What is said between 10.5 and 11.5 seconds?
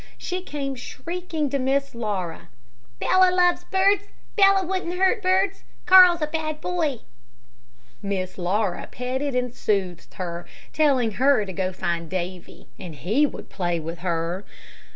telling her